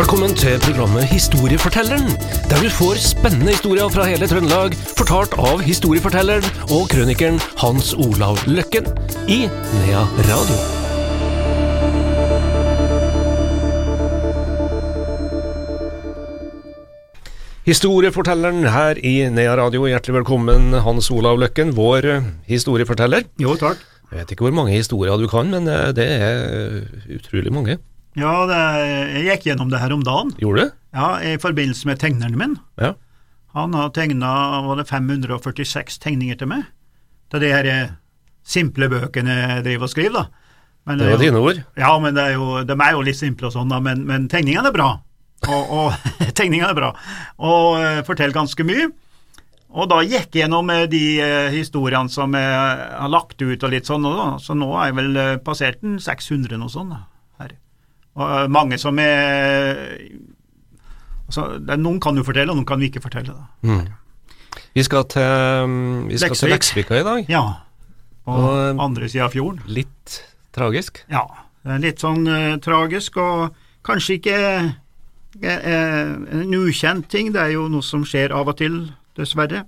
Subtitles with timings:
[0.00, 2.06] Velkommen til programmet Historiefortelleren,
[2.48, 8.40] der du får spennende historier fra hele Trøndelag, fortalt av historiefortelleren og krønikeren Hans Olav
[8.48, 8.88] Løkken
[9.28, 10.56] i Nea Radio.
[17.68, 23.28] Historiefortelleren her i Nea Radio, hjertelig velkommen Hans Olav Løkken, vår eh, historieforteller.
[23.36, 23.84] Jo, takk.
[24.08, 26.84] Jeg vet ikke hvor mange historier du kan, men eh, det er
[27.20, 27.82] utrolig mange.
[28.18, 28.58] Ja, det,
[29.14, 30.72] jeg gikk gjennom det her om dagen, Gjorde du?
[30.98, 32.56] ja, i forbindelse med tegneren min.
[32.80, 32.94] Ja.
[33.54, 34.30] Han har tegna
[34.66, 36.64] var det 546 tegninger til meg.
[37.30, 37.92] Det er de her eh,
[38.46, 40.24] simple bøkene jeg driver og skriver, da.
[40.88, 41.60] Men Det var dine ord.
[41.78, 44.26] Ja, men det er jo, de er jo litt simple og sånn, da, men, men
[44.32, 44.88] tegningene er bra.
[45.46, 46.90] Og, og tegningene er bra,
[47.38, 48.88] og eh, forteller ganske mye.
[49.70, 51.02] Og da gikk jeg gjennom eh, de
[51.54, 54.28] historiene som jeg har lagt ut og litt sånn, og da.
[54.42, 56.90] så nå er jeg vel passert den 600 og sånn.
[56.96, 57.04] da.
[58.18, 59.78] Og eh, mange som er
[61.28, 61.46] altså,
[61.78, 63.36] Noen kan jo fortelle, og noen kan vi ikke fortelle.
[63.62, 63.86] Mm.
[64.74, 65.22] Vi skal til,
[65.66, 67.30] um, vi skal til Leksvika i dag.
[67.30, 67.44] Ja,
[68.26, 69.62] på Og- andre sida av fjorden.
[69.66, 70.20] Litt
[70.54, 71.04] tragisk.
[71.10, 71.24] Ja,
[71.78, 73.54] litt sånn uh, tragisk, og
[73.86, 74.36] kanskje ikke
[75.42, 78.82] eh, eh, en ukjent ting, det er jo noe som skjer av og til,
[79.18, 79.64] dessverre.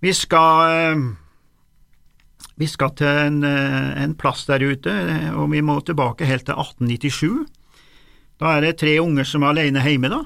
[0.00, 1.10] Vi skal uh,
[2.60, 6.44] vi skal til en, eh, en plass der ute, eh, og vi må tilbake helt
[6.44, 7.46] til 1897.
[8.40, 10.22] Da er det tre unger som er alene hjemme, da,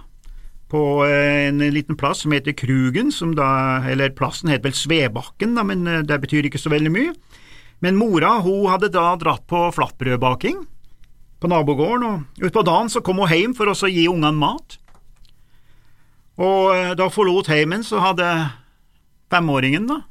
[0.71, 5.57] på eh, en liten plass som heter Krugen, som da, eller plassen heter vel Svebakken,
[5.59, 7.15] da, men eh, det betyr ikke så veldig mye.
[7.83, 10.63] Men mora hun hadde da dratt på flatbrødbaking
[11.43, 14.79] på nabogården, og utpå dagen så kom hun hjem for å gi ungene mat.
[16.39, 18.31] Og eh, da hun forlot heimen, så hadde
[19.35, 20.05] femåringen, da,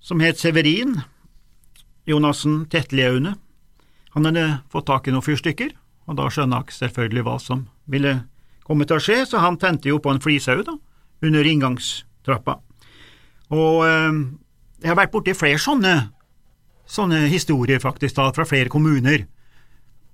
[0.00, 1.02] som het Severin,
[2.08, 3.36] Jonassen Tetliaune,
[4.16, 8.16] han hadde fått tak i noen fyrstikker, og da skjønner han selvfølgelig hva som ville
[8.66, 10.76] komme til å skje, så han tente jo på en flishaug da,
[11.22, 12.58] under inngangstrappa.
[13.52, 14.18] Og eh,
[14.82, 15.96] jeg har vært borti flere sånne
[16.92, 19.26] sånne historier faktisk da, fra flere kommuner,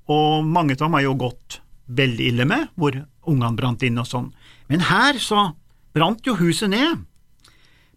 [0.09, 1.60] og mange av dem har jo gått
[1.98, 2.97] veldig ille med, hvor
[3.28, 4.31] ungene brant inn og sånn.
[4.69, 5.50] Men her så
[5.97, 7.04] brant jo huset ned,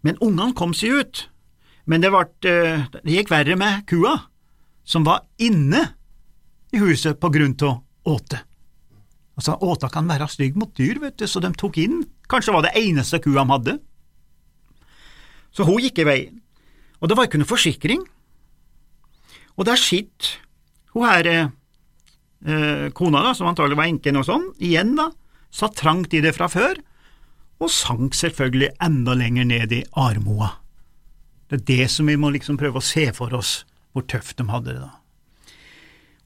[0.02, 1.26] men ungene kom seg ut.
[1.88, 4.16] Men det, vart, eh, det gikk verre med kua,
[4.84, 5.92] som var inne
[6.72, 7.76] i huset på grunn til
[8.08, 8.40] åte.
[9.38, 12.66] Altså, åta kan være stygg mot dyr, vet du, så de tok inn, kanskje var
[12.66, 13.76] det eneste kua de hadde.
[15.52, 16.38] Så hun gikk i veien,
[17.00, 18.04] og det var ikke noe forsikring.
[19.56, 20.38] Og der sitter
[20.94, 25.10] hun her eh, kona, da, som antagelig var enken og sånn, igjen da,
[25.52, 26.80] satt trangt i det fra før,
[27.62, 30.54] og sank selvfølgelig enda lenger ned i armoa.
[31.52, 33.62] Det er det som vi må liksom prøve å se for oss,
[33.92, 35.01] hvor tøft de hadde det da.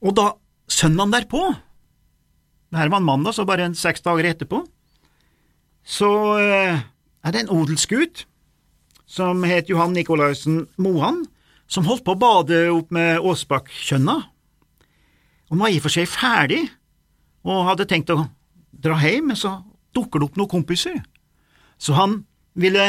[0.07, 0.31] Og da
[0.71, 1.41] søndagen derpå,
[2.71, 4.61] det her var en mandag, så bare en seks dager etterpå,
[5.87, 6.79] så eh,
[7.23, 8.25] er det en odelsgutt
[9.07, 11.25] som het Johan Nikolaisen Mohan,
[11.67, 14.17] som holdt på å bade opp med Åsbakkjønna.
[15.51, 16.65] Han var i og for seg ferdig,
[17.47, 18.25] og hadde tenkt å
[18.71, 19.57] dra hjem, men så
[19.95, 20.99] dukker det opp noen kompiser.
[21.79, 22.21] Så han
[22.57, 22.85] ville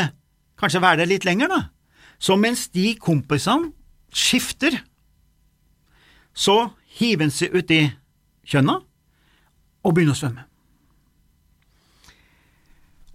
[0.58, 1.60] kanskje være der litt lenger, da.
[2.18, 3.70] Så mens de kompisene
[4.10, 4.74] skifter,
[6.34, 7.80] så hiver han seg uti
[8.48, 10.44] kjønna og begynner å svømme.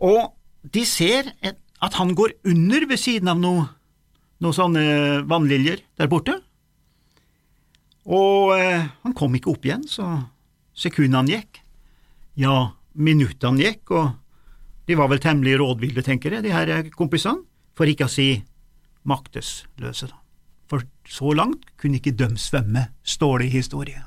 [0.04, 0.34] Og
[0.74, 3.68] de ser at han går under ved siden av noe
[4.44, 4.86] noen sånne
[5.30, 6.36] vannliljer der borte.
[8.04, 10.08] Og eh, han kom ikke opp igjen, så
[10.76, 11.62] sekundene gikk.
[12.40, 17.46] Ja, minuttene gikk, og de var vel temmelig rådville, tenker jeg, de her kompisene,
[17.78, 18.28] for ikke å si
[19.08, 20.22] maktesløse, da.
[20.73, 24.06] For så langt kunne ikke døm svømme, står det i historien.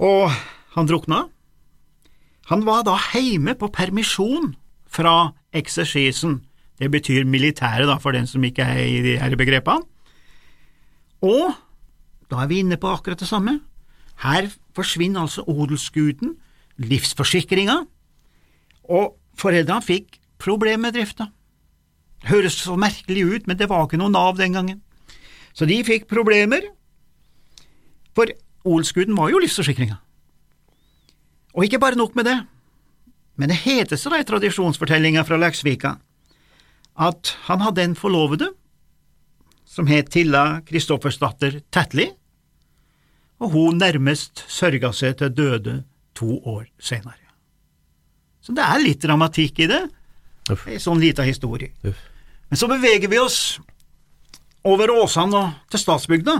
[0.00, 0.30] Og
[0.72, 1.26] han drukna.
[2.48, 4.54] Han var da heime på permisjon
[4.88, 6.38] fra eksersisen,
[6.80, 9.84] det betyr militæret, da, for den som ikke er i de her begrepene.
[11.20, 11.52] Og
[12.32, 13.58] da er vi inne på akkurat det samme.
[14.24, 16.38] Her forsvinner altså odelsguden,
[16.80, 17.82] livsforsikringa,
[18.88, 21.28] og foreldrene fikk problemer med drifta.
[22.28, 24.82] Høres så merkelig ut, men det var ikke noe Nav den gangen.
[25.56, 26.66] Så de fikk problemer,
[28.14, 28.30] for
[28.68, 29.96] Olsguden var jo livsforsikringa.
[31.56, 32.36] Og ikke bare nok med det,
[33.40, 35.96] men det hetes da i tradisjonsfortellinga fra Leksvika
[37.00, 38.50] at han hadde en forlovede
[39.64, 42.10] som het Tilla Kristoffersdatter Tetli,
[43.40, 45.76] og hun nærmest sørga seg til døde
[46.18, 47.16] to år senere.
[48.44, 49.80] Så det er litt dramatikk i det,
[50.52, 50.66] Uff.
[50.66, 51.70] en sånn lita historie.
[51.84, 51.96] Uff.
[52.50, 53.58] Men så beveger vi oss
[54.64, 56.38] over Åsan og til statsbygda.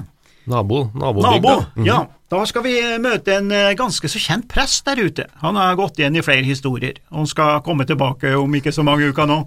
[0.51, 1.31] Nabo, nabobygda.
[1.31, 1.87] Nabo, Mhm.
[1.87, 2.07] ja.
[2.31, 5.27] Da skal vi møte en eh, ganske så kjent prest der ute.
[5.43, 8.85] Han har gått igjen i flere historier, og han skal komme tilbake om ikke så
[8.87, 9.47] mange uker nå.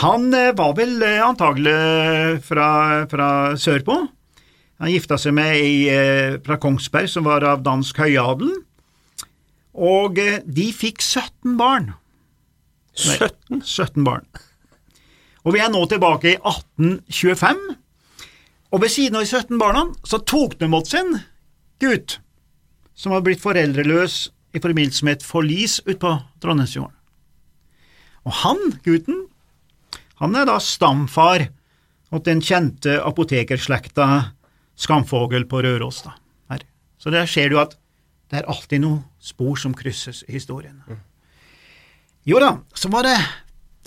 [0.00, 4.08] Han eh, var vel eh, antagelig fra, fra sørpå.
[4.80, 8.50] Han gifta seg med ei fra Kongsberg som var av dansk høyadel,
[9.76, 11.90] og de fikk 17 barn.
[12.96, 13.62] 17?
[13.62, 14.26] 17 barn.
[15.44, 17.60] Og vi er nå tilbake i 1825,
[18.70, 21.16] og ved siden av de 17 barna så tok de mot sin
[21.82, 22.18] gutt
[22.94, 26.96] som hadde blitt foreldreløs i forbindelse med et forlis utpå Trondheimsfjorden.
[28.28, 29.24] Og han, gutten,
[30.20, 31.46] han er da stamfar
[32.12, 34.06] åt den kjente apotekerslekta
[34.80, 36.02] Skamfogel på Røros.
[36.04, 36.16] da.
[36.50, 36.64] Her.
[36.98, 37.76] Så der ser du at
[38.30, 40.82] det er alltid noen spor som krysses i historien.
[42.28, 43.16] Jo da, så var det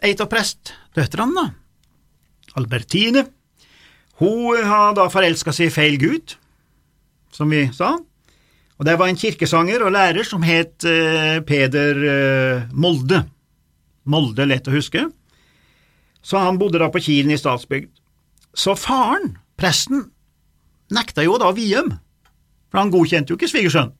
[0.04, 1.50] ei av prestdøtrene, da.
[2.60, 3.28] Albertine.
[4.22, 6.36] Hun har da forelska seg i feil gud,
[7.34, 7.96] som vi sa.
[8.78, 13.24] Og det var en kirkesanger og lærer som het eh, Peder eh, Molde.
[14.10, 15.06] Molde, lett å huske.
[16.24, 17.92] Så han bodde da på Kilen i Statsbygd.
[18.54, 20.08] Så faren, presten,
[20.94, 21.96] nekta jo da å vie dem,
[22.70, 23.96] for han godkjente jo ikke svigersønnen.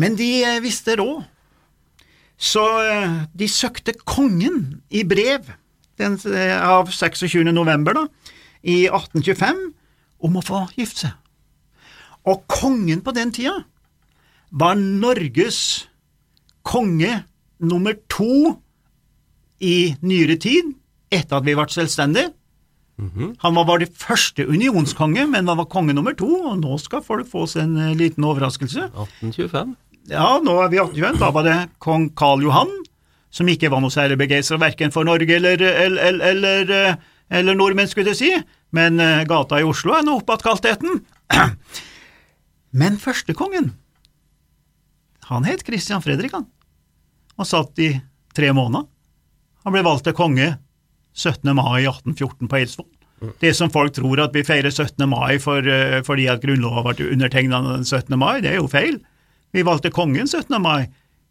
[0.00, 1.22] Men de eh, visste råd.
[2.38, 5.50] Så eh, de søkte kongen i brev
[5.98, 7.44] den, eh, av 26.
[7.54, 8.06] november da,
[8.62, 9.60] i 1825
[10.24, 11.12] om å få gifte seg.
[12.24, 13.58] Og kongen på den tida
[14.50, 15.86] var Norges
[16.64, 17.24] konge
[17.60, 18.56] nummer to
[19.60, 20.72] i nyere tid,
[21.12, 22.32] etter at vi ble selvstendige.
[23.42, 27.02] Han var bare det første unionskonge, men han var konge nummer to, og nå skal
[27.02, 28.88] folk få seg en eh, liten overraskelse.
[28.94, 29.74] 1825?
[30.10, 31.20] Ja, nå er vi 1821.
[31.22, 32.72] Da var det kong Karl Johan,
[33.32, 36.96] som ikke var noe særlig begeistra verken for Norge eller, eller, eller, eh,
[37.40, 38.30] eller nordmenn, skulle jeg si,
[38.76, 41.00] men eh, gata i Oslo er nå oppattkalt etten.
[42.74, 43.68] Men førstekongen,
[45.30, 46.48] han het Christian Fredrik, han,
[47.38, 47.92] og satt i
[48.34, 48.88] tre måneder.
[49.62, 50.48] Han ble valgt til konge
[51.14, 51.52] 17.
[51.54, 52.90] mai 1814 på Eidsvoll.
[53.40, 55.06] Det som folk tror at vi feirer 17.
[55.08, 58.18] mai for, eh, fordi at Grunnloven ble undertegna den 17.
[58.18, 58.98] mai, det er jo feil.
[59.54, 60.56] Vi valgte kongen 17.
[60.62, 60.88] mai.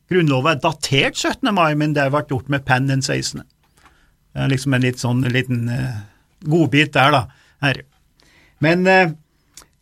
[0.09, 1.49] Grunnloven er datert 17.
[1.51, 3.43] mai, men det ble gjort med penn den 16.
[3.43, 5.97] Det er liksom en litt sånn en liten uh,
[6.47, 7.23] godbit der, da.
[7.65, 7.81] Her.
[8.63, 9.11] Men uh,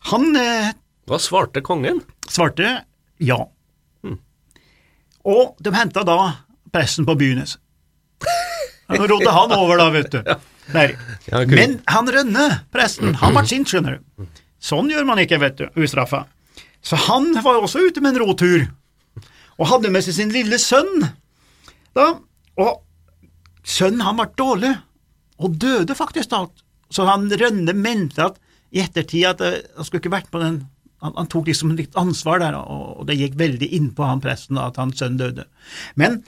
[0.09, 0.71] han uh,
[1.05, 2.01] Hva svarte kongen?
[2.25, 2.79] svarte
[3.21, 3.37] ja.
[5.21, 6.17] Og de henta da
[6.73, 7.59] pressen på Bynes.
[8.89, 10.21] Nå rodde han over, da, vet du.
[10.71, 10.93] Der.
[11.51, 14.29] Men han Rønne, presten, han ble sint, skjønner du.
[14.61, 16.25] Sånn gjør man ikke, vet du, ustraffa.
[16.81, 18.65] Så han var også ute med en rotur,
[19.59, 21.05] og hadde med seg sin lille sønn.
[21.97, 22.07] Da,
[22.57, 22.81] og
[23.67, 24.73] sønnen han ble dårlig,
[25.41, 26.45] og døde faktisk da.
[26.91, 28.39] Så han Rønne mente at
[28.71, 30.63] i ettertid at eh, han skulle ikke vært på den
[31.01, 34.59] han, han tok liksom litt ansvar der, og, og det gikk veldig innpå han presten
[34.59, 35.47] da, at hans sønn døde.
[35.97, 36.19] Men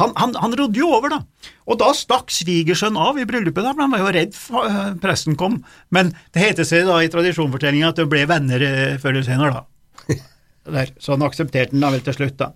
[0.00, 1.52] han, han, han rodde jo over, da.
[1.70, 4.90] Og da stakk svigersønnen av i bryllupet, da, for han var jo redd for eh,
[5.02, 5.60] presten kom.
[5.94, 9.60] Men det heter seg da i tradisjonsfortellinga at det ble venner eh, før eller senere,
[9.60, 9.75] da.
[10.66, 12.50] Der, han aksepterte den da vel til slutt, da.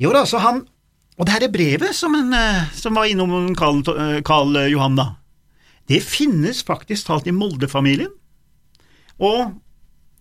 [0.00, 0.64] Jo da, så han
[1.16, 4.96] Og det her er brevet som, en, eh, som var innom Karl, eh, Karl Johan,
[4.98, 5.12] da,
[5.86, 8.10] det finnes faktisk talt i Molde-familien.
[9.22, 9.52] Og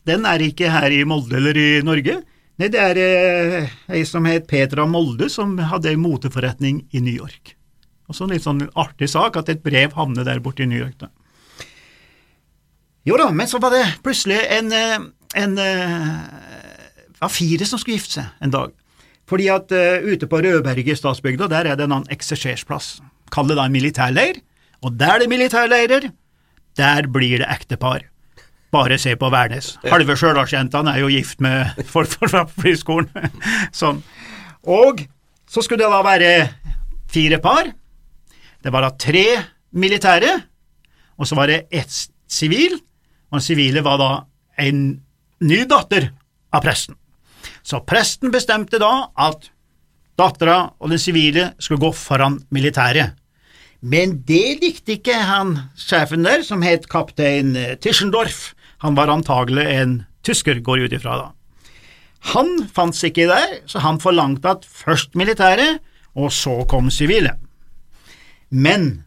[0.05, 2.19] den er ikke her i Molde eller i Norge.
[2.61, 7.55] Nei, det er eh, som het Petra Molde, som hadde ei moteforretning i New York.
[8.11, 10.99] Også en litt sånn artig sak at et brev havner der borte i New York.
[11.01, 11.09] da.
[13.07, 14.99] Jo da, men så var det plutselig en, eh,
[15.39, 16.07] en eh,
[17.23, 18.73] var fire som skulle gifte seg en dag.
[19.29, 22.97] Fordi at uh, ute på Rødberget i Stadsbygda, der er det en annen eksersersplass.
[23.31, 24.41] Kall det da en militærleir.
[24.83, 26.09] Og der det er militærleirer,
[26.77, 28.03] der blir det ektepar.
[28.73, 29.77] Bare se på Værnes.
[29.85, 33.31] Halve Stjørdalsjentene er jo gift med folk fra flyskolen.
[33.81, 34.01] sånn.
[34.67, 35.05] Og
[35.47, 36.33] så skulle det da være
[37.13, 37.69] fire par.
[38.63, 39.25] Det var da tre
[39.71, 40.33] militære,
[41.19, 41.93] og så var det ett
[42.27, 42.75] sivil,
[43.29, 44.11] og den sivile var da
[44.59, 45.02] en
[45.43, 46.11] ny datter
[46.53, 46.97] av presten.
[47.63, 49.49] Så presten bestemte da at
[50.19, 53.17] dattera og den sivile skulle gå foran militæret.
[53.83, 58.53] Men det likte ikke han sjefen der, som het kaptein eh, Tischendorf.
[58.83, 61.31] Han var antagelig en tysker, går ut ifra da.
[62.31, 65.81] Han fant seg ikke der, så han forlangte at først militæret,
[66.15, 67.35] og så kom sivile.
[68.53, 69.03] Men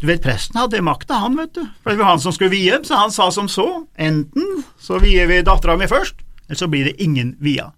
[0.00, 2.78] du vet, presten hadde makta, han, vet du, for det var han som skulle vie,
[2.88, 3.66] så han sa som så,
[4.00, 7.68] enten så vier vi dattera mi først, eller så blir det ingen via.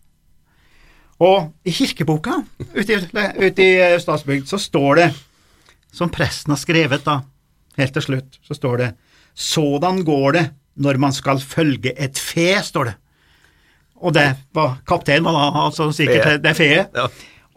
[1.23, 2.41] Og i kirkeboka
[2.75, 3.00] ute i,
[3.43, 5.09] ute i Statsbygd så står det,
[5.93, 7.21] som presten har skrevet da,
[7.79, 8.91] helt til slutt, så står det,
[9.35, 10.45] sådan går det
[10.83, 12.95] når man skal følge et fe, står det.
[14.02, 16.97] Og det var kapteinen, altså sikkert det er feet.
[16.97, 17.07] Ja.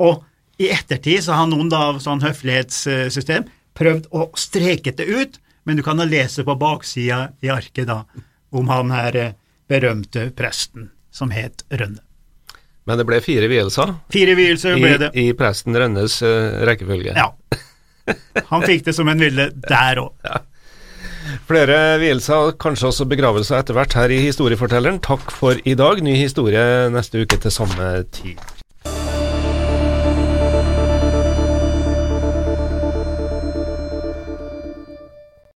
[0.06, 0.26] Og
[0.62, 5.84] i ettertid så har noen da sånn høflighetssystem prøvd å streke det ut, men du
[5.86, 8.04] kan da lese på baksida i arket da
[8.56, 9.38] om han her eh,
[9.70, 12.02] berømte presten som het Rønne.
[12.86, 15.08] Men det ble fire vielser Fire vielser ble det.
[15.18, 17.16] i presten Rønnes uh, rekkefølge.
[17.18, 17.32] Ja.
[18.52, 20.36] Han fikk det som en ville der òg.
[21.50, 25.02] Flere vielser, kanskje også begravelser etter hvert her i Historiefortelleren.
[25.02, 26.04] Takk for i dag.
[26.06, 26.62] Ny historie
[26.94, 28.38] neste uke til samme tid.